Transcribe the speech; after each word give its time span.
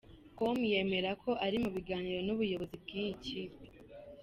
com 0.37 0.57
yemera 0.71 1.11
ko 1.23 1.31
ari 1.45 1.57
mu 1.63 1.69
biganiro 1.75 2.19
n’ubuyobozi 2.23 2.75
bw’iyi 2.83 3.13
kipe. 3.25 3.65